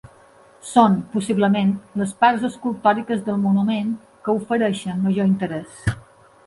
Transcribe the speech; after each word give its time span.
Són, 0.69 0.95
possiblement, 1.15 1.73
les 2.03 2.15
parts 2.25 2.47
escultòriques 2.51 3.23
del 3.29 3.39
monument 3.45 3.93
que 4.25 4.37
ofereixen 4.43 5.07
major 5.09 5.33
interès. 5.37 5.83